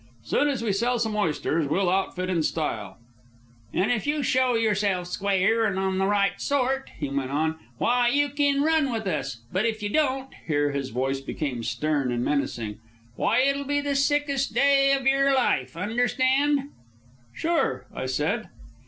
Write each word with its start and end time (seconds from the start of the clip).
"Soon 0.23 0.47
as 0.47 0.63
we 0.63 0.71
sell 0.73 0.97
some 0.97 1.15
oysters 1.15 1.67
we'll 1.67 1.87
outfit 1.87 2.27
in 2.27 2.41
style." 2.41 2.97
"And 3.71 3.91
if 3.91 4.07
you 4.07 4.23
show 4.23 4.55
yerself 4.55 5.05
square 5.05 5.67
an' 5.67 5.97
the 5.99 6.07
right 6.07 6.41
sort," 6.41 6.89
he 6.97 7.07
went 7.09 7.29
on, 7.29 7.57
"why, 7.77 8.07
you 8.07 8.29
kin 8.29 8.63
run 8.63 8.91
with 8.91 9.05
us. 9.05 9.41
But 9.53 9.67
if 9.67 9.83
you 9.83 9.89
don't" 9.89 10.33
(here 10.47 10.71
his 10.71 10.89
voice 10.89 11.21
became 11.21 11.61
stern 11.61 12.11
and 12.11 12.25
menacing), 12.25 12.79
"why, 13.15 13.41
it'll 13.41 13.63
be 13.63 13.79
the 13.79 13.95
sickest 13.95 14.55
day 14.55 14.91
of 14.93 15.05
yer 15.05 15.35
life. 15.35 15.77
Understand?" 15.77 16.71
"Sure," 17.35 17.85
I 17.93 18.07
said. 18.07 18.49